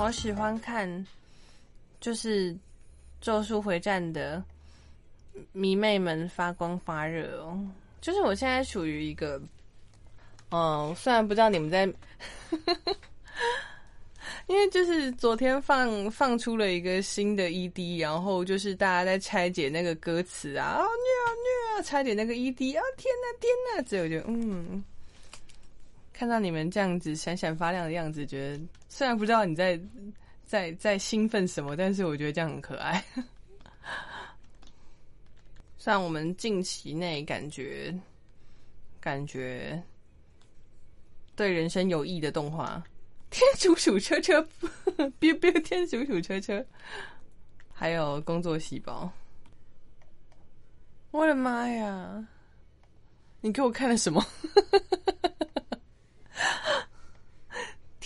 [0.00, 1.06] 好喜欢看，
[2.00, 2.54] 就是
[3.20, 4.42] 《咒术回战》的
[5.52, 7.60] 迷妹们发光发热哦。
[8.00, 9.38] 就是我现在处于一个，
[10.52, 11.84] 嗯，虽然不知道你们在，
[14.48, 21.28] 因为就是昨天放放出了一个新的 ED，然后就是大家在拆解那个歌词啊，啊虐啊
[21.76, 24.82] 虐啊，拆解那个 ED 啊，天呐天呐，所以我就嗯。
[26.20, 29.80] 看到你们这样子闪闪发亮的样子，觉得虽然不知道你在
[30.44, 33.02] 在在兴奋什么，但是我觉得这样很可爱。
[35.78, 37.98] 虽然我们近期内感觉
[39.00, 39.82] 感觉
[41.34, 42.84] 对人生有益的动画，
[43.30, 44.42] 《天竺鼠车车》
[45.18, 46.62] ，biu biu 天竺鼠车车，
[47.72, 49.04] 还有《工作细胞》。
[51.12, 52.28] 我的妈呀！
[53.40, 54.22] 你给我看了什么？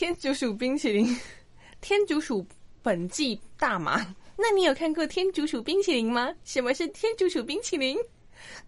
[0.05, 1.19] 天竺鼠冰淇淋，
[1.81, 2.47] 天竺鼠
[2.83, 4.15] 本季大麻。
[4.37, 6.31] 那你有看过天竺鼠冰淇淋吗？
[6.45, 7.97] 什么是天竺鼠冰淇淋？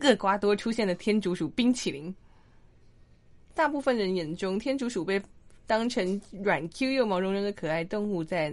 [0.01, 2.15] 厄瓜多出现的天竺鼠冰淇淋。
[3.55, 5.21] 大部分人眼中，天竺鼠被
[5.67, 8.51] 当成软 Q 又毛茸茸的可爱动物，在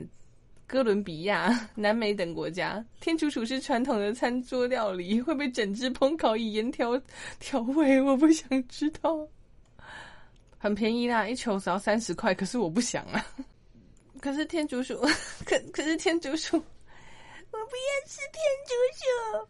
[0.67, 7.01] 哥伦比亚、 南美等国家，天竺鼠是传统的餐桌料理，会被整只烹烤以盐调
[7.39, 8.01] 调味。
[8.01, 9.25] 我不想知道。
[10.63, 12.33] 很便宜啦，一球只要三十块。
[12.33, 13.25] 可是我不想啊。
[14.21, 14.95] 可是天竺鼠，
[15.45, 16.61] 可可是天竺鼠，我
[17.51, 19.47] 不要吃天竺鼠。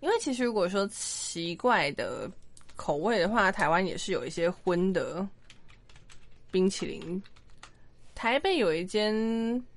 [0.00, 2.28] 因为其实如果说奇怪的
[2.74, 5.24] 口味的话，台湾也是有一些荤的
[6.50, 7.22] 冰淇淋。
[8.16, 9.14] 台北有一间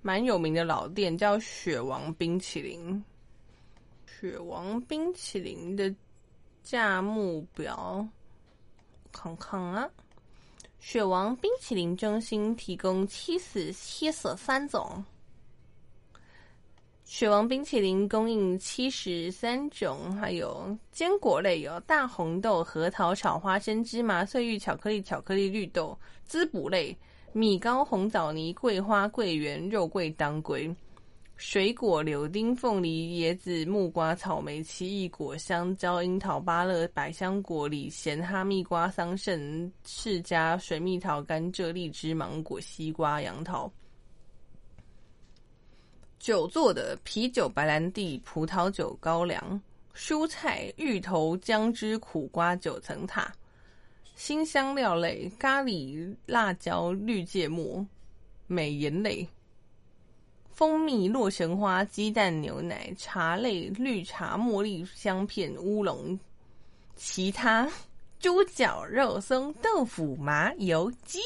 [0.02, 3.06] 蛮有名的老店叫雪王冰淇淋。
[4.08, 5.94] 雪王冰淇淋的
[6.64, 8.04] 价目表，
[9.12, 9.88] 看看啊。
[10.86, 15.02] 雪王冰淇淋中心提供七十七十三种。
[17.06, 26.96] 雪王冰淇淋供应七十三种，还有坚果类有大红豆、核桃、炒花生、芝麻、碎玉、巧克力、巧克力、绿豆；滋补类
[27.32, 30.70] 米糕、红枣泥、桂花、桂圆、肉桂、当归。
[31.36, 43.72] 水果：柳丁、凤梨、椰子、木瓜、草莓、奇异果、香蕉、樱桃、芭乐、百香果、李咸、哈密瓜、桑葚、释迦、水蜜桃、甘蔗、荔枝、芒果、西瓜、杨桃。
[46.20, 49.62] 酒做的啤酒、白兰地、葡萄酒、高粱。
[49.94, 53.32] 蔬菜：芋头、姜汁、苦瓜、九层塔。
[54.16, 57.86] 新香料类：咖喱、辣椒、绿芥末、
[58.48, 59.28] 美颜类。
[60.64, 66.18] 蜂蜜、洛神花、鸡蛋、牛奶、茶类、绿茶、茉莉香片、乌龙，
[66.96, 67.70] 其他
[68.18, 71.20] 猪脚、肉松、豆腐、麻油鸡。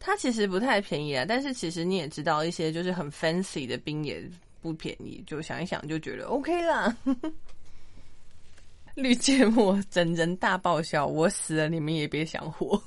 [0.00, 4.28] 它其实不太便宜啊，但是其实你也知道，一些就是很 fancy 的冰也
[4.60, 5.22] 不便宜。
[5.28, 6.96] 就想一想，就觉得 OK 啦。
[8.96, 12.82] 绿芥末整人大爆笑，我死了，你们也别想活。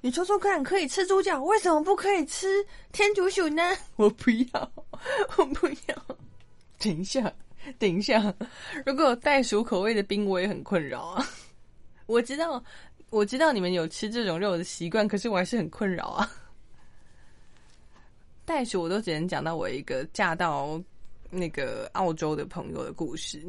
[0.00, 3.62] 你说说看，可以吃猪脚，为什么不可以吃天竺鼠呢？
[3.96, 4.72] 我不要，
[5.36, 6.16] 我不要。
[6.78, 7.32] 等一下，
[7.78, 8.32] 等一下，
[8.86, 11.26] 如果有袋鼠口味的冰，我也很困扰啊。
[12.06, 12.62] 我知道，
[13.10, 16.30] 我知道你们有吃这种肉的习惯，可是我还是很困扰啊。
[18.44, 20.80] 袋鼠我都只能讲到我一个嫁到
[21.28, 23.42] 那个澳洲的朋友的故事。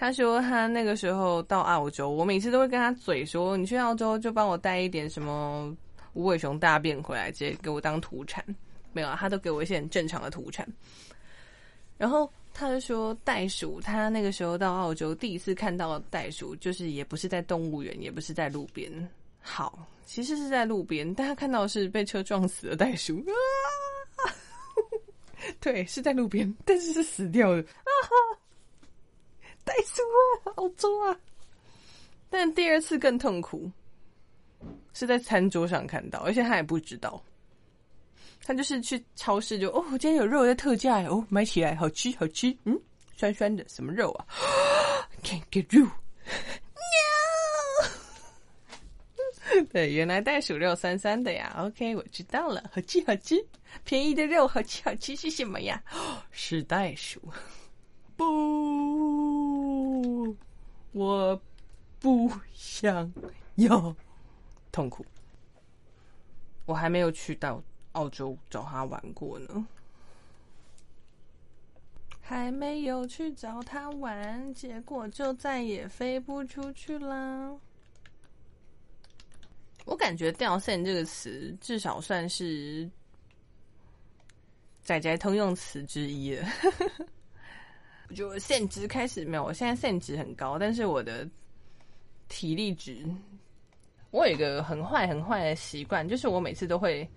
[0.00, 5.76] 他说他那个时候到澳洲，我每次都会跟他嘴说：“你去澳洲就帮我带一点什么
[6.14, 8.42] 无尾熊大便回来，直接给我当土产。”
[8.94, 10.66] 没有啊，他都给我一些很正常的土产。
[11.98, 18.90] 然后他就说袋鼠，他那个时候到澳洲第一次看到袋鼠，就是也不是在动物园，也不是在路边。
[19.42, 23.22] 好，其实是在路边，但他看到是被车撞死的袋鼠
[24.24, 24.32] 啊！
[25.60, 28.39] 对，是在路边，但是是死掉的啊！
[29.64, 31.16] 袋鼠啊，好重啊！
[32.28, 33.70] 但第二次更痛苦，
[34.92, 37.22] 是在餐桌上看到，而且他也不知道，
[38.44, 42.80] 他就是去超市就哦，今天有肉在特价哦，买起来好吃好吃，嗯，
[43.16, 44.26] 酸酸的什么肉啊？
[45.22, 45.88] Can't get you，
[49.72, 51.54] 对，原来袋鼠肉酸酸的呀。
[51.58, 53.44] OK，我知道了，好吃好吃，
[53.84, 55.82] 便宜的肉好吃好吃是什么呀？
[56.30, 57.20] 是袋鼠。
[58.16, 58.24] 不，
[60.92, 61.40] 我
[61.98, 63.12] 不想
[63.56, 63.94] 要
[64.72, 65.04] 痛苦。
[66.66, 69.66] 我还没有去到澳洲找他玩过呢，
[72.20, 77.56] 还没有去找他玩，结果就再也飞不出去啦。
[79.84, 82.88] 我感觉“掉线”这个词，至少算是
[84.82, 86.48] 仔仔通用词之一了。
[88.14, 91.28] 就现值开始没有，我现在现值很高，但是我的
[92.28, 93.04] 体力值，
[94.10, 97.08] 我有一个很坏很坏的习惯，就是我每次都会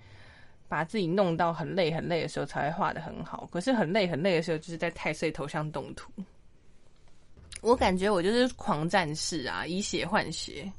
[0.67, 3.47] 把自己弄到很累很累的时候才会画的很好。
[3.51, 6.11] 可是很累很累的时候，就是在太岁头上动土。
[7.61, 10.71] 我感觉我就是狂战士啊，以血换血，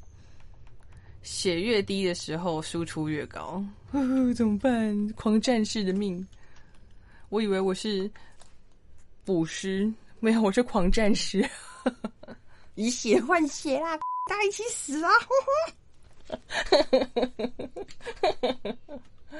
[1.22, 3.64] 血越低的时候输出越高。
[4.36, 5.08] 怎么办？
[5.14, 6.26] 狂战士的命，
[7.30, 8.10] 我以为我是
[9.24, 9.92] 捕食。
[10.24, 11.46] 没有，我是狂战士，
[12.76, 13.94] 以血换血啦，
[14.26, 15.10] 大家一起死啊！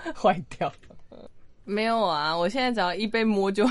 [0.15, 1.31] 坏掉了，
[1.65, 2.37] 没有啊！
[2.37, 3.67] 我现在只要一被摸就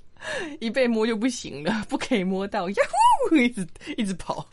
[0.60, 2.76] 一被摸就不行了，不可以摸到，呀
[3.30, 3.66] 呼，一直
[3.96, 4.46] 一直跑。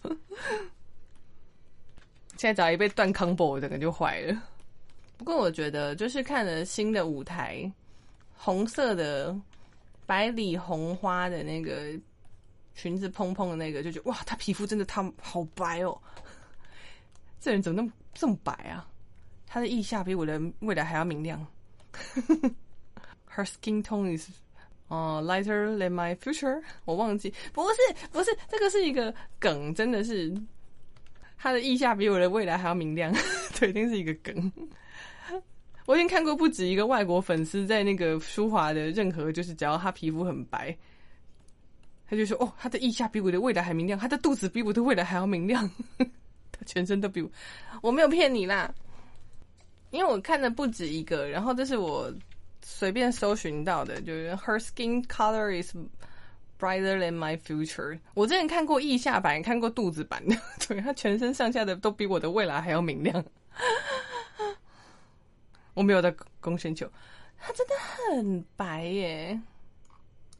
[2.37, 4.41] 现在只要一被断 combo，整个就坏了。
[5.17, 7.69] 不过我觉得，就是看了新的舞台，
[8.33, 9.37] 红色的。
[10.07, 11.91] 百里红花的那个
[12.73, 15.95] 裙子蓬蓬的那个，就觉得哇，她皮肤真的他好白哦，
[17.39, 18.89] 这人怎么那么这么白啊？
[19.45, 21.45] 她的腋下比我的未来还要明亮。
[23.29, 24.29] Her skin tone is
[24.87, 26.63] 哦 lighter than my future。
[26.85, 27.75] 我忘记，不是
[28.11, 30.33] 不是，这个是一个梗，真的是
[31.37, 33.13] 他的腋下比我的未来还要明亮，
[33.59, 34.51] 对，一定是一个梗。
[35.87, 40.77] 我已经看过不止一个外国粉丝在那个舒华的任何，就是只要他皮肤很白，
[42.09, 45.69] 他就说：“哦，他的腋下比我的未来还明亮，他的肚子比我的未来还要明亮，
[46.51, 47.31] 他全身都比我……
[47.81, 48.69] 我没有骗你啦，
[49.91, 52.13] 因为我看的不止一个，然后这是我
[52.61, 55.73] 随便搜寻到的，就是 Her skin color is
[56.59, 57.97] brighter than my future。
[58.13, 60.35] 我之前看过腋下版，看过肚子版的，
[60.67, 63.23] 对他全身上下的都比我的未来还要明亮。”
[65.77, 66.89] 我没有在攻深球，
[67.37, 67.75] 它真的
[68.09, 69.39] 很白耶！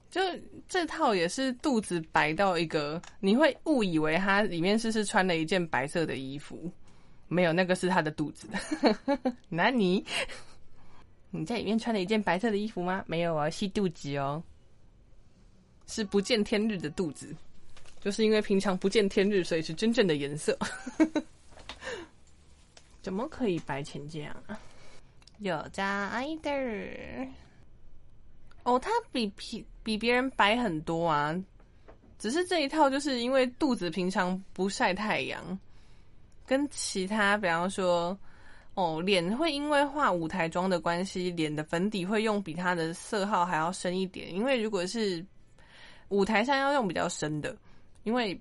[0.10, 0.19] 就
[0.68, 6.72] 这套也是肚子白到一个，你会误以为它里面是是穿了一件白色的衣服，
[7.28, 8.48] 没有，那个是他的肚子。
[9.48, 10.04] 那你
[11.30, 13.04] 你在里面穿了一件白色的衣服吗？
[13.06, 14.42] 没有啊，吸肚子哦，
[15.86, 17.36] 是不见天日的肚子，
[18.01, 20.57] 就是因为平常不见天日，所以是真正的颜色。
[23.04, 24.60] 怎么可以白成这样啊？
[25.39, 26.51] 有加爱的
[28.63, 31.34] 哦，他比比比别人白很多啊，
[32.19, 35.57] 只是这一套就是因为肚子平常不晒太阳，
[36.45, 38.18] 跟其他比方说
[38.74, 45.25] 哦，脸会因为画舞台妆的关系，脸的粉底会用比它的色号还要深一点，因为如果是
[46.10, 47.56] 舞台上要用比较深的，
[48.04, 48.39] 因为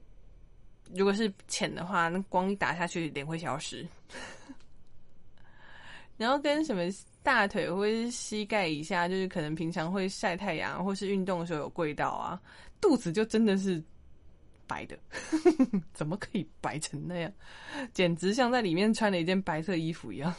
[0.92, 3.86] 如果是浅的话，那光一打下去，脸会消失。
[6.16, 6.82] 然后跟什么
[7.22, 12.40] 大腿或是膝盖以下，就是可能平常会晒太阳或是运动的时候有跪到啊，
[12.80, 13.82] 肚子就真的是
[14.66, 14.98] 白的，
[15.92, 17.32] 怎么可以白成那样？
[17.92, 20.34] 简直像在里面穿了一件白色衣服一样。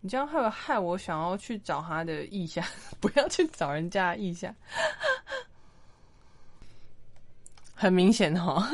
[0.00, 2.64] 你这样会害我想要去找他的意下，
[3.00, 4.54] 不要去找人家意下，
[7.74, 8.70] 很明显哈。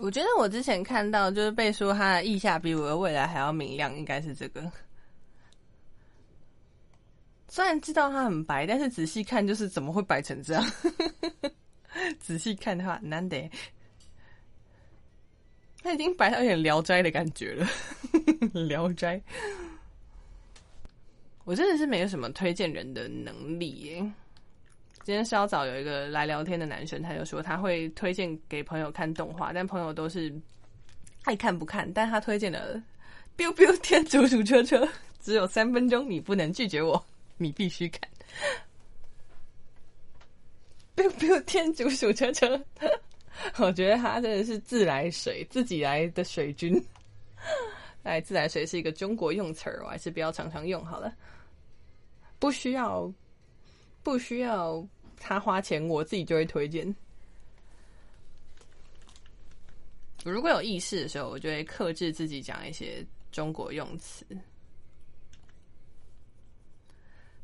[0.00, 4.70] 我觉得我之前看到就是被说他的意下比我的未来还要明亮，应该是这个。
[7.48, 10.64] 虽然知道他很白，但是仔细看就是怎么会白成这样？
[12.20, 13.50] 仔细看的话，难得
[15.82, 17.66] 他已经白到有点聊斋的感觉了。
[18.52, 19.20] 聊斋，
[21.44, 24.12] 我真的是没有什么推荐人的能力耶。
[25.04, 30.32] 今天稍早有一个来聊天的男生，他就说他会推荐给朋友看动画，但朋友都是
[31.24, 31.90] 爱看不看。
[31.92, 32.80] 但他推荐的
[33.42, 34.84] 《biu biu 天竺鼠车车》，
[35.20, 37.02] 只有三分钟，你不能拒绝我，
[37.36, 38.00] 你必须看
[41.02, 42.56] 《biu biu 天竺鼠车车》。
[43.56, 46.84] 我觉得他真的是自来水，自己来的水军。
[48.02, 51.14] 哎，自来水是一个中国用词儿，我还是不要常常用好了。
[52.38, 53.12] 不需要，
[54.02, 54.86] 不需要。
[55.20, 56.94] 他花钱，我自己就会推荐。
[60.24, 64.24] 如果有意识的时候，我就会克制自己讲一些中国用词。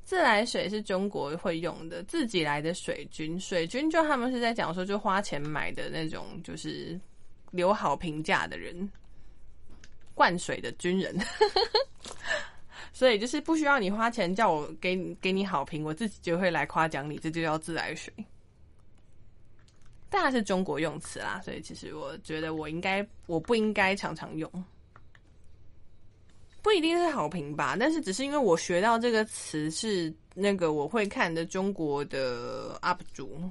[0.04, 6.98] 自来水是中国会用的，自己来的水军，水军就他们是在讲说，就花钱买的那种，就是
[7.50, 8.88] 留好评价的人，
[10.14, 11.18] 灌水的军人。
[12.94, 18.14] 所以就是不需要你花钱叫我给给你好评，我自己就会来夸奖你，这就叫自来水。
[20.08, 24.48] 当然是中国用词啦，所以其实我觉得我应该我不应该常常用。
[26.62, 33.50] 不一定是好评吧，但是只是因为我学到这个词是那个我会看的中国的 UP 主，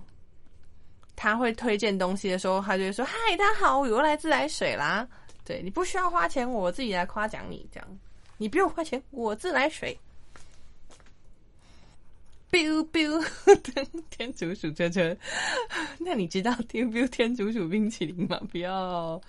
[1.18, 5.06] 他会推荐东西的时候，他就会说：“嗨，大家好，我又来自来水啦。”
[5.44, 8.00] 对你不需要花钱，我自己来夸奖你，这样
[8.38, 9.98] 你不用花钱，我自来水。
[12.52, 13.26] biu biu
[14.12, 15.18] 天竺鼠车车，
[15.98, 18.40] 那你知道 biu biu 天竺鼠冰淇淋吗？
[18.52, 19.20] 不要，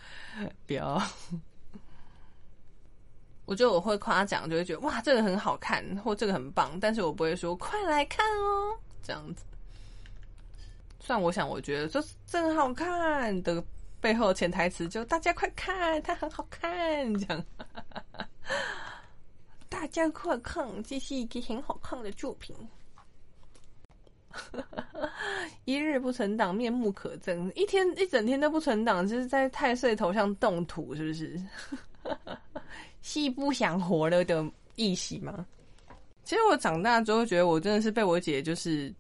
[0.67, 1.03] 不要。
[3.47, 9.45] 我觉得我会夸奖，就会觉得哇，这个很好看，或这个很棒，但是我不会说快来看哦，这样子。
[11.01, 13.65] 算我想，我觉得这真好看的
[14.03, 17.45] 背后潜台词就大家快看，它很好看，这样。
[19.85, 22.57] 大家快看，这是一个很好看的作品。
[25.67, 27.53] 一日不存档，面目可憎。
[27.55, 31.39] 一天一整天都不存档，就是在太岁头上动土，是不是？
[33.03, 35.45] 是不想活了的意思吗？
[36.25, 38.91] 其实我长大之后，觉得我真的是被我姐就是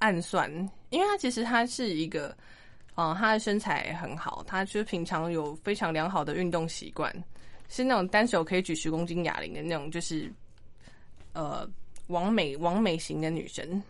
[0.00, 0.50] 暗算，
[0.90, 2.36] 因为她其实她是一个，
[2.96, 7.08] 嗯，她的身材很好，她就是平常有非常良好的运动习惯，
[7.68, 10.30] 是那种单手可以举十公斤哑铃的那种，就是
[11.32, 11.68] 呃，
[12.08, 13.82] 完美完美型的女生。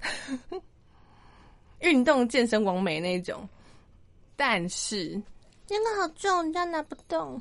[1.80, 3.46] 运动健身完美那种，
[4.36, 5.20] 但是
[5.66, 7.40] 真的好重，这样拿不动。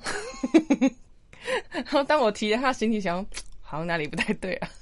[1.72, 3.25] 然后当我提着他，行李箱，
[3.62, 4.69] 好像哪里不太对啊。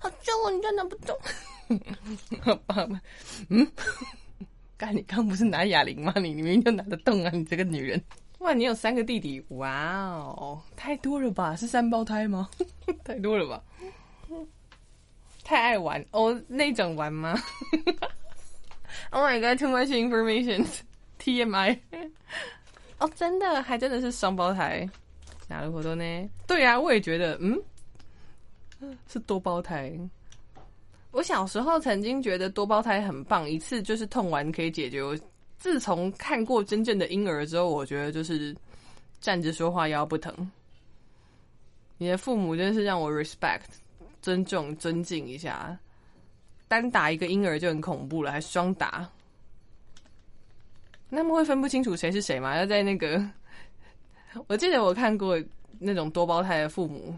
[0.00, 1.16] 好重，你这样拿不动。
[2.42, 3.00] 好吧，
[3.48, 3.66] 嗯，
[4.82, 6.12] 刚你刚不是拿哑铃吗？
[6.16, 7.30] 你明明就拿得动啊！
[7.32, 8.02] 你这个女人，
[8.38, 11.54] 哇，你有三个弟弟，哇哦，太多了吧？
[11.54, 12.50] 是三胞胎吗？
[13.04, 13.62] 太多了吧？
[15.44, 17.38] 太爱玩哦，那种玩吗？
[19.10, 20.66] Oh my god, too much information.
[21.20, 21.78] TMI.
[22.98, 24.88] 哦，真的，还真的是双胞胎。
[25.46, 26.28] 哪个活动呢？
[26.46, 27.62] 对啊，我也觉得，嗯，
[29.06, 29.96] 是多胞胎。
[31.12, 35.00] 我小时候曾经觉得多胞胎很棒，一次就是痛完可以解决。
[35.02, 35.16] 我
[35.58, 38.56] 自从看过真正的婴儿之后，我觉得就是
[39.20, 40.34] 站着说话腰不疼。
[41.98, 43.60] 你的父母真是让我 respect。
[44.22, 45.76] 尊重、尊敬一下，
[46.68, 49.04] 单打一个婴儿就很恐怖了，还双打，
[51.08, 52.56] 那么会分不清楚谁是谁吗？
[52.56, 53.20] 要在那个，
[54.46, 55.36] 我记得我看过
[55.80, 57.12] 那种多胞胎的父母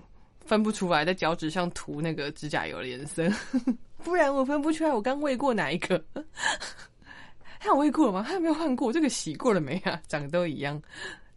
[0.45, 3.29] 分不出来，在脚趾上涂那个指甲油的颜色，
[4.05, 6.03] 不然我分不出来我刚喂过哪一个。
[7.61, 8.23] 他有喂过吗？
[8.27, 8.93] 他有没有换过？
[8.93, 10.01] 这个洗过了没啊？
[10.07, 10.81] 长得都一样，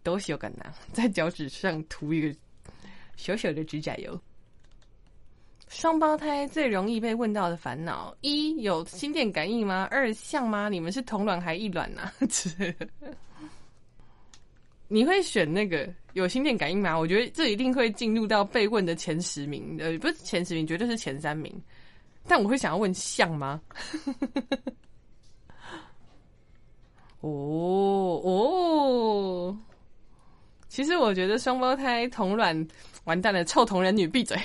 [0.03, 2.37] 都有感拿在脚趾上涂一个
[3.15, 4.19] 小小的指甲油。
[5.69, 9.87] 双胞胎最容易被问到的烦恼：一有心电感应吗？
[9.91, 10.69] 二像吗？
[10.69, 12.11] 你们是同卵还异卵呢？
[14.87, 16.97] 你会选那个有心电感应吗？
[16.97, 21.53] 我觉得这一定会进入到被问的前十名，呃，不是前十名，绝对是前三名。
[22.27, 23.61] 但我会想要问像吗？
[27.21, 29.57] 哦哦，
[30.69, 32.67] 其实我觉得双胞胎同卵
[33.05, 34.37] 完蛋了，臭同人女闭嘴。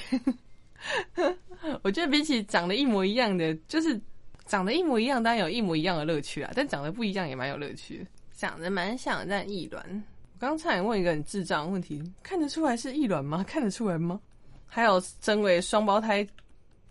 [1.82, 4.00] 我觉得比起长得一模一样的，就是
[4.46, 6.50] 长得一模一样，当然有一模一样的乐趣啊。
[6.54, 8.04] 但长得不一样也蛮有乐趣。
[8.32, 10.04] 长得蛮像，但异卵。
[10.42, 13.44] 刚才问一个很智障问题：看得出来是异卵吗？
[13.46, 14.20] 看得出来吗？
[14.66, 16.26] 还有身为双胞胎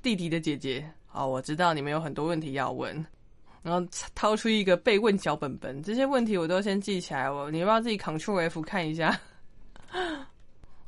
[0.01, 3.05] 弟弟的姐姐，哦，我知道你们有很多问题要问，
[3.61, 7.29] 然后掏出一个被问小本本，这些问题我都先记起来。
[7.29, 9.19] 我你要不要自己 Ctrl F 看一下？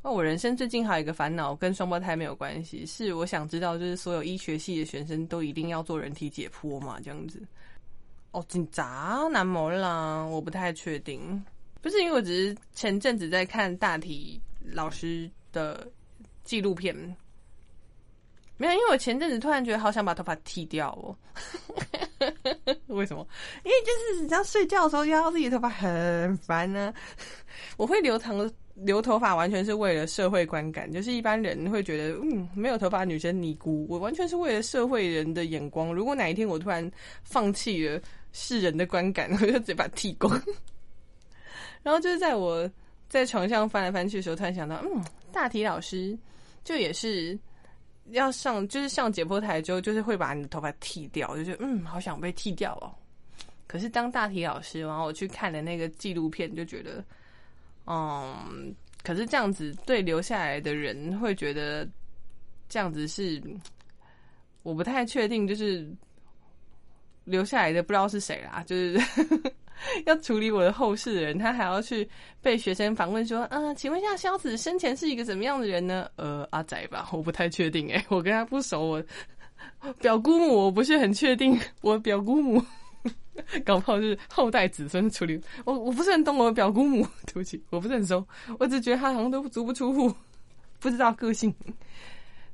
[0.02, 6.98] 那 我人生最近还有一个烦恼，跟双胞胎没有关系，是我想知道，就是所有医学系的学生都一定要做人体解剖嘛？
[7.04, 7.42] 这样子？
[8.30, 11.44] 哦，紧张难模啦，我不太确定。
[11.84, 15.86] 不是因为我只是前阵子在看大体老师的
[16.42, 16.96] 纪录片，
[18.56, 21.14] 没有，因为我前阵子突然觉得好想把头发剃掉哦。
[22.86, 23.26] 为什么？
[23.64, 26.94] 因为就是你知道睡觉的时候压到自己的头发很烦呢。
[27.76, 28.50] 我会留长。
[28.76, 33.86] 留头发完全是为了社会观感，就是一般人会觉得，嗯，没有头发女生尼姑。
[33.88, 35.94] 我完全是为了社会人的眼光。
[35.94, 36.90] 如果哪一天我突然
[37.22, 38.00] 放弃了
[38.32, 40.42] 世人的观感， 我就直接把剃光。
[41.84, 42.68] 然后就是在我
[43.08, 46.18] 在床上翻来翻去的时候，突然想到，嗯，大体老师
[46.64, 47.38] 就也是
[48.10, 52.90] 要上，就是上解剖台之后，就是会把你的头发剃掉，就觉得，嗯，好想被剃掉哦。
[53.68, 57.04] 可是当大体老师，然后我去看了那个纪录片，就觉得。
[57.86, 61.86] 嗯，可是这样子对留下来的人会觉得
[62.66, 63.42] 这样子是
[64.62, 65.86] 我不太确定，就是
[67.24, 68.98] 留下来的不知道是谁啦，就是
[70.06, 72.08] 要处理我的后事的人，他还要去
[72.40, 82.62] 被学生访问说：“嗯，请问一下，萧子生前是一个怎么样的人呢？”呃，阿仔吧，我不太确定诶，我跟他不熟，我表姑母我不是很确定，我表姑母
[83.64, 88.26] 搞不好是后代子孙处理，我我不是很懂我表姑母， 对不起，我不是很熟，
[88.58, 90.14] 我只觉得他好像都足不出户，
[90.80, 91.54] 不知道个性。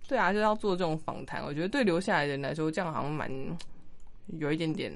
[0.09, 3.31] 对啊，就要做这种访谈，我觉得对留下来人来说，这样好像蛮
[4.39, 4.93] 有一点点。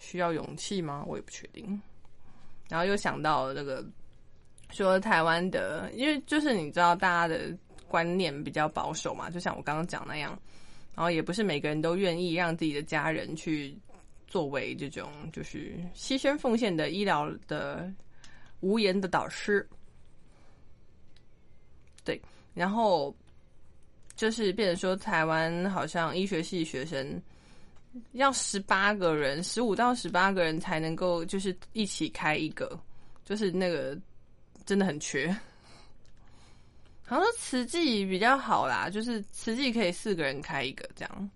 [0.00, 1.04] 需要勇气吗？
[1.06, 1.80] 我也不确定。
[2.68, 3.84] 然后又想到这个，
[4.70, 10.36] 说台湾的，因为就是你知道大家的观念比较保守嘛，就像我刚刚讲那样，
[10.94, 13.76] 然后也不是每个人都愿意让自己的家人去
[14.26, 17.92] 作为这种就是牺牲奉献的医疗的
[18.60, 19.68] 无言的导师。
[22.04, 22.20] 对，
[22.54, 23.14] 然后
[24.16, 27.20] 就是变成说台湾好像医学系学生。
[28.12, 32.78] 要十八个人，十五到十八个人才能够就是一起开一个，
[33.24, 33.98] 就是那个
[34.64, 35.28] 真的很缺。
[37.04, 41.30] 好像说慈济比较好啦，就是慈济可以四个人开一个这样。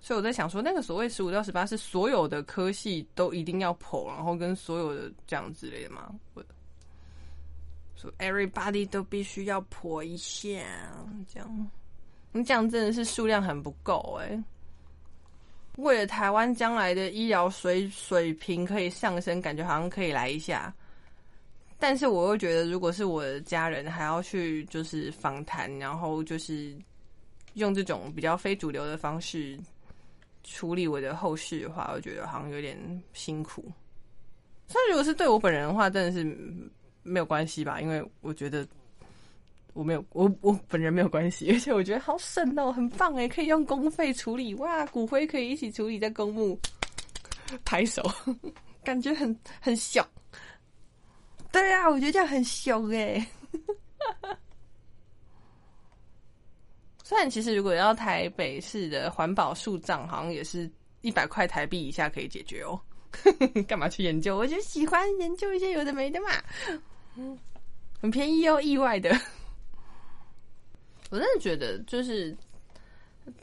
[0.00, 6.12] 所以我在想说，那个所谓十五到十八是所有的科系都一定要破，然后跟所有的这样之类的吗？
[6.34, 6.44] 我
[7.96, 10.48] 说 everybody 都必须要破一下
[11.32, 11.70] 这样。
[12.32, 14.42] 你这样真的是数量很不够哎。
[15.76, 20.74] 为了台湾将来的医疗水水平可以上升，感觉好像可以来一下。
[21.78, 26.76] 但是我又觉得，如果是我的家人还要去就是访谈，然后就是
[27.54, 29.58] 用这种比较非主流的方式
[30.44, 33.64] 处理我的后事的话，我觉得好像有点辛苦。
[34.68, 36.24] 但如果是对我本人的话，真的是
[37.02, 38.66] 没有关系吧，因为我觉得。
[39.72, 46.58] 我没有，我我本人没有关系， 而且我觉得好省哦，很棒哎，可以用公费处理哇，骨灰可以一起处理在公墓，
[47.64, 48.02] 拍手，
[48.84, 50.06] 感觉很很小。
[51.50, 53.26] 对啊，我觉得这样很凶哎。
[57.04, 60.70] 虽然其实如果要台北市的环保树葬，好像也是
[61.02, 62.80] 一百块台币以下可以解决哦。
[63.68, 64.36] 干嘛去研究？
[64.38, 66.28] 我就喜欢研究一些有的没的嘛。
[68.00, 69.14] 很便宜又意外的。
[71.12, 72.34] 我真的觉得，就是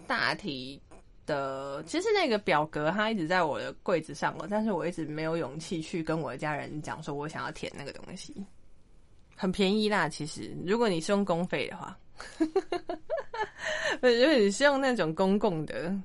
[0.08, 0.82] 大体
[1.28, 8.34] 的，其实那个表格它一直在我的柜子上了，但是我一直没有勇气去跟我的家人讲，说我想要填那个东西。
[9.36, 11.96] 很便宜啦，其实如果你是用公费的话，
[14.02, 15.96] 如果你是用那种公共的，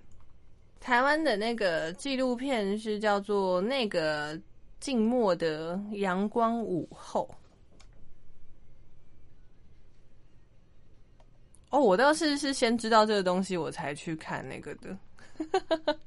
[0.80, 4.38] 台湾的那个纪录片是叫做《那个
[4.80, 7.26] 静默的阳光午后》。
[11.74, 14.96] 哦，我倒是是先知道这个东西，我才去看那个的。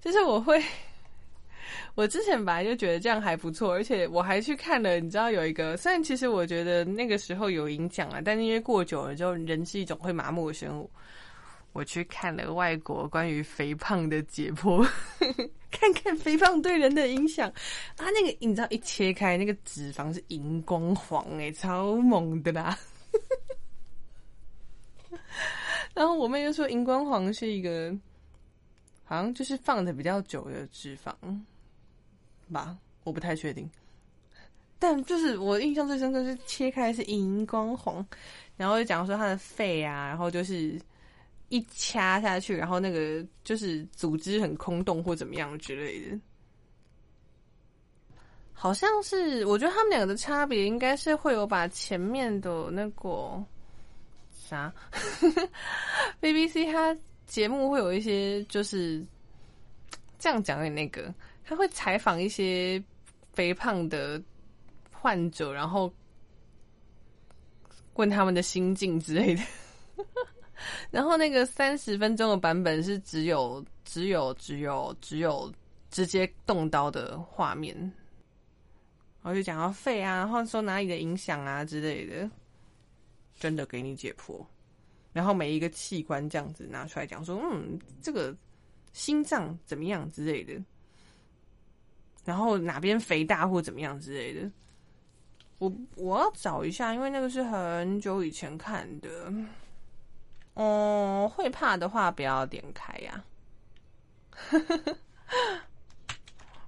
[0.00, 0.60] 就是我会，
[1.94, 4.98] 我之前本来就觉得这样还不错，而且我还去看了。
[4.98, 10.90] 你知道有一个，虽然其实我觉得那个时候有影响啊，但是因为过久了之后，人是一种会麻木的生物。
[11.72, 14.84] 我去看了外国关于肥胖的解剖，
[15.70, 17.48] 看看肥胖对人的影响。
[17.96, 22.76] 啊，那个你知道一切开，那个脂肪是荧光黄，哎，超猛的啦！
[25.94, 27.94] 然后我妹就说，荧光黄是一个，
[29.04, 31.12] 好像就是放的比较久的脂肪
[32.52, 33.68] 吧，我不太确定。
[34.78, 38.06] 但就是我印象最深刻是切开是荧光黄，
[38.56, 40.80] 然后就讲说他的肺啊，然后就是
[41.48, 46.20] 一掐下去，然后那个就是组织很空洞或怎么样之类的。
[48.52, 53.44] 好像是，我觉得他们两个的差别应该是会有把前面的那个。
[54.48, 54.72] 啥
[56.22, 59.04] ？BBC 它节目会有一些，就是
[60.18, 61.12] 这样讲的那个，
[61.44, 62.82] 他会采访一些
[63.34, 64.20] 肥胖的
[64.90, 65.92] 患者，然后
[67.94, 69.42] 问他们的心境之类的。
[70.90, 75.52] 然后那个三十分钟的版本是只有只有只有只有
[75.90, 77.76] 直接动刀的画面，
[79.22, 82.28] 然后就讲到肺啊，然后说哪里的影响啊之类的。
[83.38, 84.44] 真的给你解剖，
[85.12, 88.36] 然后每一个器官这样子拿出来讲说，嗯，这个
[88.92, 90.60] 心脏怎么样之类的，
[92.24, 94.50] 然后哪边肥大或怎么样之类的，
[95.58, 99.32] 我我要找一下，因为那个是很久以前看的。
[100.54, 103.24] 哦，会怕的话不要点开呀。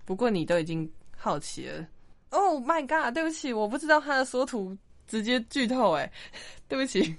[0.04, 1.86] 不过你都已经好奇了
[2.30, 3.12] ，Oh my god！
[3.12, 4.76] 对不起，我不知道他的缩图。
[5.10, 6.10] 直接剧透哎，
[6.68, 7.14] 对不起，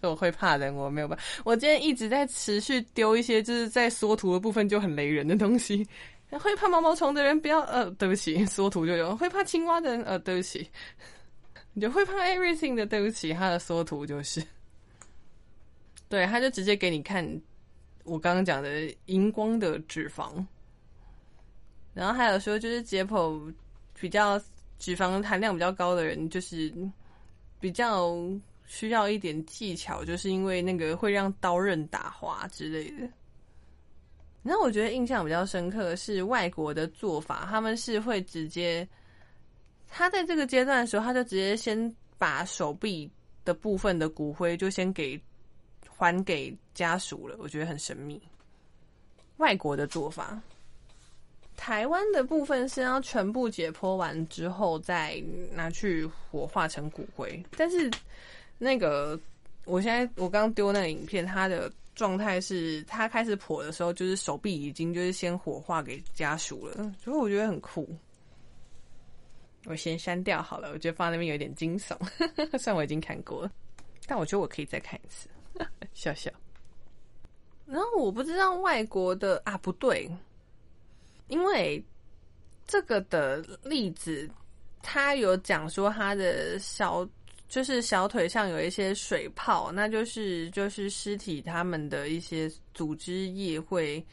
[0.00, 1.24] 这 我会怕的，我没有办法。
[1.44, 5.86] 我今天一直在持续丢一些，就是在缩图的部分就很雷人的东西。
[6.40, 9.16] 会怕毛毛虫的人不要呃，对不起，缩图就有。
[9.16, 10.68] 会怕青蛙的人呃，对不起，
[11.72, 14.42] 你就会怕 everything 的，对不起，他的缩图就是，
[16.08, 17.24] 对，他就直接给你看
[18.02, 20.44] 我刚刚讲的荧光的脂肪，
[21.94, 23.40] 然后还有说就是解剖
[23.98, 24.38] 比较
[24.78, 26.74] 脂肪含量比较高的人，就是
[27.58, 28.16] 比较
[28.66, 33.08] 需要一点技巧，就是因为那个会让刀刃打滑之类的。
[34.42, 38.86] 那我觉得印象比较深刻的是外国的做法，他们是会直接，
[39.88, 43.10] 他在这个阶段的时候，他就直接先把手臂
[43.44, 45.20] 的部分的骨灰就先给
[45.88, 48.22] 还给家属了，我觉得很神秘。
[49.38, 50.40] 外国的做法，
[51.56, 57.90] 台湾的部分是要全部解剖完之后再拿去火化成骨灰，但是
[58.58, 59.18] 那个
[59.64, 61.72] 我现在我刚丢那个影片，它的。
[61.96, 67.88] 状态是他开始破的时候，就是手臂已经就是先火化给家属了，所以我觉得很酷。
[69.64, 71.96] 我先删掉好了，我觉得放那边有点惊悚。
[72.58, 73.50] 虽然我已经看过了，
[74.06, 75.26] 但我觉得我可以再看一次，
[75.94, 76.30] 笑笑。
[77.64, 80.06] 然后我不知道外国的啊，不对，
[81.28, 81.84] 因为
[82.66, 84.28] 这个的例子，
[84.82, 87.08] 他有讲说他的小。
[87.48, 94.04] 就是小腿上有一些水泡，那就是就是尸体他们的一些组织液会，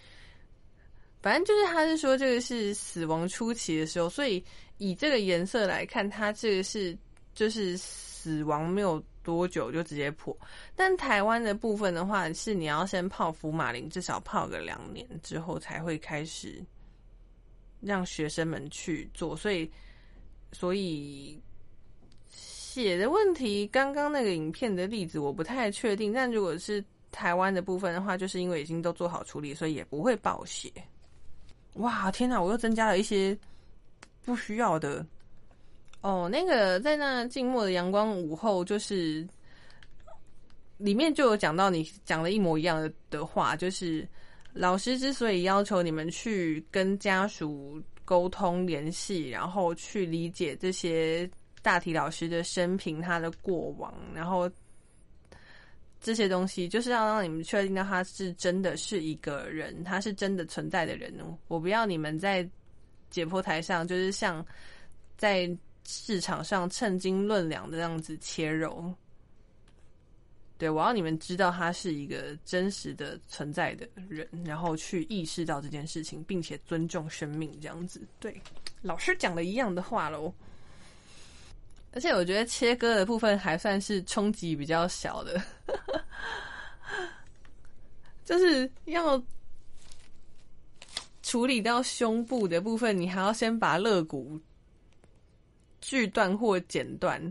[1.19, 4.45] 反正就是他是说这个是死亡初期的时候，所以
[4.77, 6.95] 以这个颜色来看，它这个是
[7.33, 10.37] 就是死亡没有多久就直接破。
[10.75, 16.63] 但台湾的部分的话，是你要先泡福马林，至少泡个两年之后才会开始
[17.83, 19.69] 让学生们去做，所以
[20.51, 21.39] 所以。
[22.75, 30.71] 血的问题，刚刚那个影片的例子我不太确定，但如果是台湾的部分的话，就是因为已经都做好处理，所以也不会爆血。
[31.73, 32.41] 哇，天哪！
[32.41, 33.37] 我又增加了一些
[34.25, 35.05] 不需要的。
[36.01, 39.23] 哦，那个在那静默的阳光午后，就是
[40.79, 44.03] 里面就有讲到你讲了一模一样的的话，就是
[44.53, 51.29] 老师之所以要求你们去跟家属沟通联系，然后去理解这些。
[51.61, 54.51] 大体老师的生平，他的过往，然后
[56.01, 61.37] 这些东西，就是要让你们确定到他是真的是一个人，他是真的存在的人哦。
[61.47, 62.45] 我不要你们在
[63.09, 64.45] 解剖台上，就是像
[65.15, 65.49] 在
[65.85, 68.93] 市场上称斤论两的样子切肉。
[70.63, 78.01] 对我要你们知道他是一个真实的存在的人，然后去意识到这件事情，并且尊重生命，这样子。
[78.17, 78.41] 对，
[78.81, 80.33] 老师讲的一样的话喽。
[81.91, 85.43] 而且我觉得切割的部分还算是冲击比较小的，
[88.23, 89.21] 就是要
[91.23, 94.39] 处理到胸部的部分，你还要先把肋骨
[95.81, 97.21] 锯断或剪断。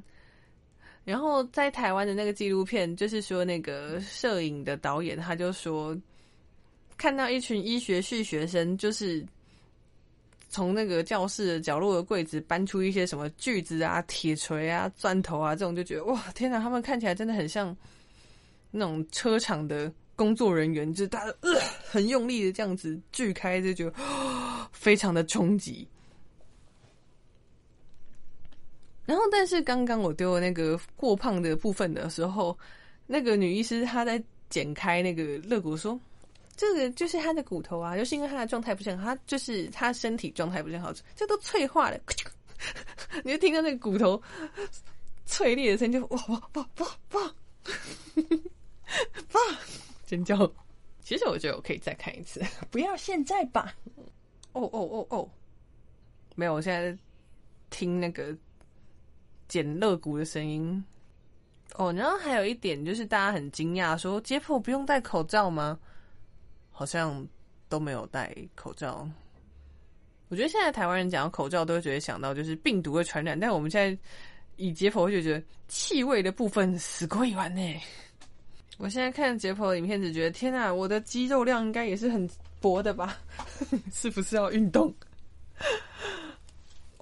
[1.05, 5.97] 然后在台湾的那个纪录片，就是说那个摄影的导演他就说，
[6.97, 9.25] 看到一群医学系学生就是。
[10.55, 16.61] 从那个教室的角落的柜子搬出一些什么锯子啊、铁锤啊、钻头啊，这种就觉得哇，天哪！
[16.61, 17.75] 他们看起来真的很像
[18.71, 21.59] 那种车厂的工作人员，就他呃
[21.91, 23.95] 很用力的这样子锯开，就觉得
[24.73, 25.89] 非常的冲击。
[29.05, 32.57] 然后，但是刚刚我丢了那个过胖的部分的时候，
[33.07, 35.99] 那个女医师她在剪开那个肋骨说。
[36.55, 41.99] 这个就是他的骨头啊，就是因为他的状态不是很好，他就是他身体状态不是很好，这都脆化了，
[43.25, 44.23] 你就听到那个骨头
[45.25, 47.35] 脆裂的声音，就哇哇哇哇哇，
[49.33, 49.41] 哇
[50.05, 50.37] 尖叫！
[51.03, 53.75] 其实我觉得我可以再看一次，不要现在吧？
[54.53, 55.29] 哦哦哦哦，
[56.37, 56.97] 没有，我现在
[57.71, 58.37] 听那个
[59.53, 60.83] 捡肋骨的声音。
[61.75, 65.79] 哦，然后还有一点就是大家很惊讶，说解剖不用戴口罩吗？
[66.71, 67.23] 好像
[67.69, 69.07] 都没有戴口罩。
[70.31, 73.39] 我觉得现在台湾人讲到口罩，都会觉得想到就是病毒会传染。
[73.39, 74.03] 但我们现在
[74.57, 77.61] 以解剖就觉得气味的部分死过一晚呢。
[78.79, 82.27] 我现在看解剖的影片，只觉得天啊，我的肌肉量应该也是很
[82.59, 83.19] 薄的吧？
[83.93, 84.95] 是不是要运动？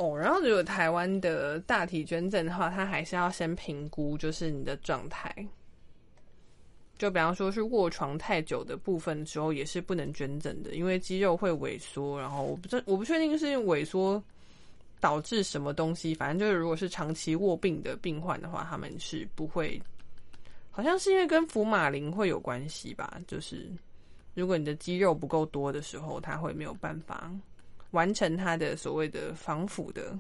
[0.01, 5.31] 哦，然后如果台湾的大体捐赠的话，他还是要先评估，就是你的状态。
[6.97, 12.19] 就比方说是卧床太久的部分时候，也是不能捐赠的，因为肌肉会萎缩。
[12.19, 14.23] 然后我不知我不确定是萎缩
[15.01, 19.79] 导致什么东西，反正就是如果是长期卧病的病患的话，他们是不会。
[20.71, 23.21] 好像是因为跟福马林会有关系吧？
[23.27, 23.71] 就是
[24.33, 27.31] 如果你的肌肉不够多的时候，它会没有办法
[27.93, 30.19] 完成它的所谓的防腐的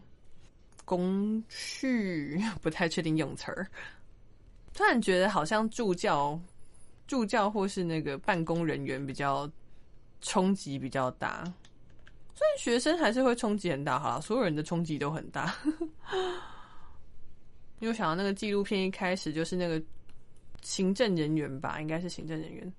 [0.84, 3.66] 工序，不太确定用词儿。
[4.72, 6.40] 突然觉得好像助教、
[7.06, 9.50] 助教或是那个办公人员比较
[10.20, 11.44] 冲击比较大，
[12.34, 15.54] 虽然学生还是会冲击很大，好了，所有人的冲击都很大。
[17.80, 19.82] 因为想到那个纪录片一开始就是那个
[20.62, 22.72] 行政人员吧，应该是行政人员。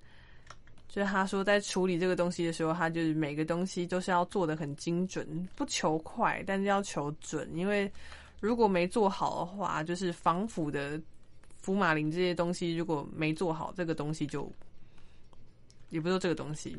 [0.91, 7.49] 就是他说，在处理这个东西的时候，他就是每个东西都是要做的很精准，不求快，但是要求准。
[7.55, 7.89] 因为
[8.41, 11.01] 如果没做好的话，就是防腐的
[11.59, 14.51] 福马林这些东西，如果没做好，这个东西就
[15.91, 16.77] 也不说这个东西，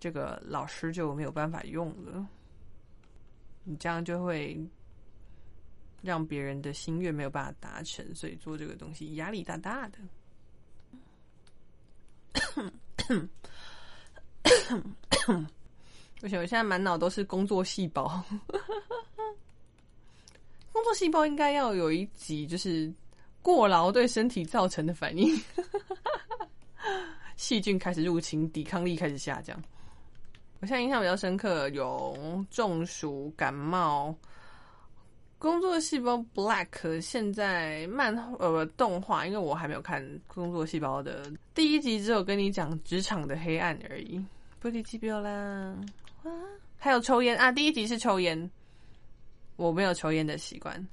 [0.00, 2.26] 这个老师就没有办法用了。
[3.64, 4.58] 你这样就会
[6.00, 9.98] 让别人的心愿没有办法达成，所以做这个东西压力大大的。
[16.20, 18.22] 不行，我现在满脑都是工作细胞。
[20.72, 22.92] 工作细胞应该要有一集，就是
[23.42, 25.40] 过劳对身体造成的反应，
[27.36, 29.60] 细菌开始入侵，抵抗力开始下降。
[30.60, 34.14] 我现在印象比较深刻，有中暑、感冒。
[35.38, 44.20] 工作细胞 Black 现在漫呃动画，因为我还没有看工作细胞的第一集，只有跟你讲职场的黑暗而已。
[44.58, 45.76] 不离机标啦，
[46.76, 47.52] 还有抽烟啊！
[47.52, 48.50] 第一集是抽烟，
[49.54, 50.84] 我没有抽烟的习惯，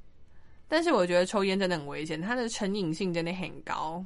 [0.67, 4.05] 但是我觉得抽烟真的很危险，它的成瘾性真的很高。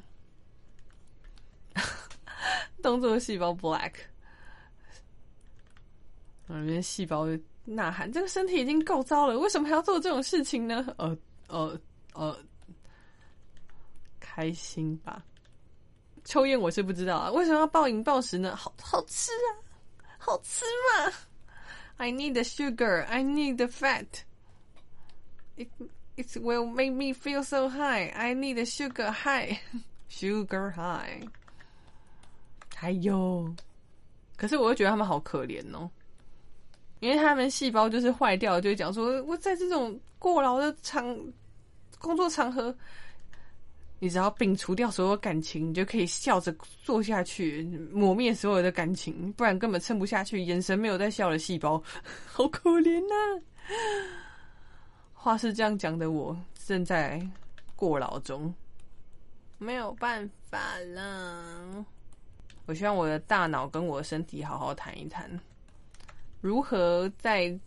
[2.81, 3.91] 动作细胞 Black，
[6.47, 7.27] 里面细胞。
[7.65, 10.93] 呐喊，这个身体已经够糟了，为什么还要做这种事情呢？
[10.97, 11.17] 呃
[11.47, 11.79] 呃
[12.13, 12.37] 呃，
[14.19, 15.23] 开心吧？
[16.25, 18.55] 抽烟我是不知道啊，为什么要暴饮暴食呢？
[18.55, 19.49] 好好吃啊，
[20.17, 21.13] 好吃嘛
[21.97, 24.05] ！I need the sugar, I need the fat.
[25.55, 25.69] It
[26.15, 28.11] it will make me feel so high.
[28.13, 29.59] I need the sugar high,
[30.09, 31.27] sugar high.
[32.75, 33.53] 还有，
[34.37, 35.89] 可是我又觉得他们好可怜哦。
[36.99, 41.17] 因为他们细胞就是坏掉，就讲说我在这种过劳的场
[41.97, 42.75] 工作场合，
[43.99, 50.41] 你只要摒除掉所有感情，你就可以笑着做下去，抹灭所有的感情，不然根本撑不下去。
[50.41, 51.81] 眼神没有在笑的细胞，
[52.27, 53.41] 好可怜呐！
[55.13, 57.21] 话是这样讲的，我正在
[57.75, 58.53] 过劳中，
[59.57, 60.57] 没有办法
[60.93, 61.85] 啦。
[62.65, 65.29] 我希望我的大脑跟我的身体好好谈一谈。
[66.41, 67.57] 如何在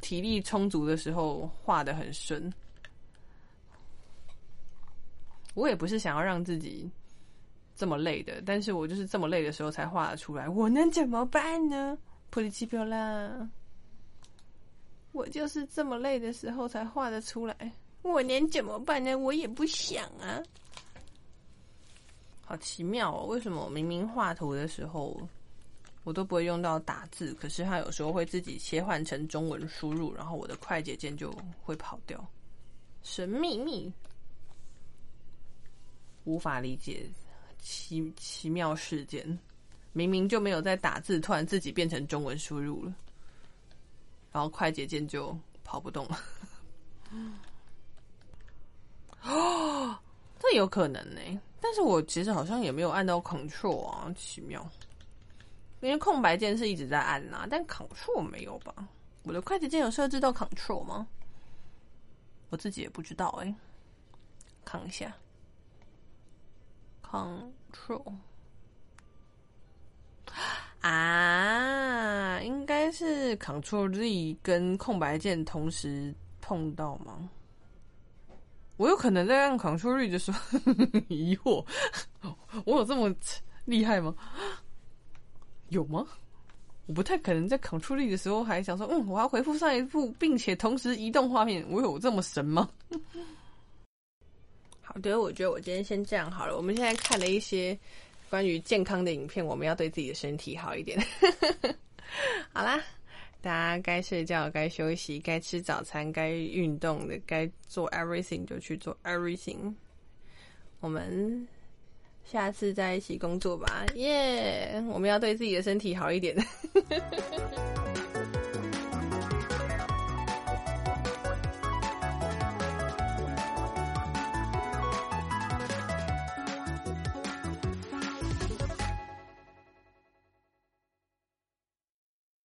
[0.00, 2.52] 体力充足的时候画的很顺？
[5.54, 6.90] 我也不是想要让自己
[7.74, 10.48] 这么累的，但是我就是这么累的时候才画得出来。
[10.48, 11.96] 我能怎么办呢？
[12.28, 13.48] 普利奇表啦，
[15.12, 17.72] 我就是这么累的时候才画得出来。
[18.02, 19.16] 我能怎么办呢？
[19.16, 20.42] 我也不想啊。
[22.42, 25.16] 好奇妙哦，为什么明明画图的时候？
[26.06, 32.24] 我都不会用到打字，可是它有时候会自己切换成中文输入，然后我的快捷键就会跑掉。
[33.02, 33.92] 神秘秘，
[36.22, 37.10] 无法理解
[37.58, 39.36] 奇奇妙事件，
[39.92, 42.94] 明明就没有在打字，突然自己变成中文输入了，
[44.30, 46.20] 然后快捷键就跑不动了。
[49.22, 49.98] 哦，
[50.38, 51.20] 这有可能呢，
[51.60, 54.64] 但是我其实好像也没有按到 Control 啊，奇妙。
[55.86, 58.74] 因为空白键是一直在按呐，但 Ctrl 没有吧？
[59.22, 61.06] 我的快捷键有设置到 Ctrl 吗？
[62.50, 63.54] 我自己也不知道哎，
[64.64, 65.14] 看一下
[67.08, 68.14] Control
[70.80, 77.30] 啊，应该是 Ctrl Z 跟空白键同时碰到吗？
[78.76, 80.40] 我有可能在按 Ctrl Z 的时候
[81.08, 81.64] 疑惑，
[82.64, 83.14] 我有这么
[83.66, 84.14] 厉害吗？
[85.68, 86.06] 有吗？
[86.86, 91.66] 我不太可能在 Ctrl 力的时候还想说，嗯，我要回复上一步，并且同时移动画面。
[91.68, 92.70] 我有这么神吗？
[94.80, 96.56] 好的，我觉得我今天先这样好了。
[96.56, 97.76] 我们现在看了一些
[98.30, 100.96] 关于健康的影片，我们要对自己的身体好一点。
[102.52, 102.80] 好啦，
[103.42, 109.74] 大家该睡觉、该休息、该吃早餐、该运动的、该做 everything 就去做 everything。
[110.78, 111.48] 我们。
[112.30, 114.82] 下次再一起工作吧，耶！
[114.90, 116.36] 我们要对自己的身体好一点。